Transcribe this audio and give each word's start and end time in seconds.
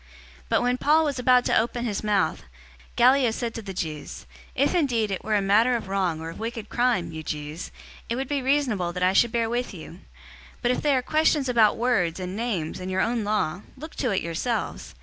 018:014 0.45 0.45
But 0.49 0.61
when 0.63 0.77
Paul 0.79 1.05
was 1.05 1.19
about 1.19 1.45
to 1.45 1.55
open 1.59 1.85
his 1.85 2.03
mouth, 2.03 2.41
Gallio 2.95 3.29
said 3.29 3.53
to 3.53 3.61
the 3.61 3.71
Jews, 3.71 4.25
"If 4.55 4.73
indeed 4.73 5.11
it 5.11 5.23
were 5.23 5.35
a 5.35 5.43
matter 5.43 5.75
of 5.75 5.87
wrong 5.87 6.19
or 6.21 6.31
of 6.31 6.39
wicked 6.39 6.69
crime, 6.69 7.11
you 7.11 7.21
Jews, 7.21 7.69
it 8.09 8.15
would 8.15 8.27
be 8.27 8.41
reasonable 8.41 8.93
that 8.93 9.03
I 9.03 9.13
should 9.13 9.31
bear 9.31 9.47
with 9.47 9.75
you; 9.75 9.91
018:015 9.91 9.99
but 10.63 10.71
if 10.71 10.81
they 10.81 10.95
are 10.95 11.03
questions 11.03 11.47
about 11.47 11.77
words 11.77 12.19
and 12.19 12.35
names 12.35 12.79
and 12.79 12.89
your 12.89 13.01
own 13.01 13.23
law, 13.23 13.61
look 13.77 13.93
to 13.97 14.09
it 14.09 14.23
yourselves. 14.23 14.95